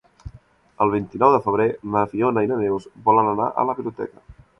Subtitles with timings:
[0.85, 4.25] El vint-i-nou de febrer na Fiona i na Neus volen anar a la biblioteca.